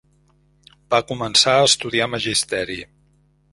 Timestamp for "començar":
1.11-1.53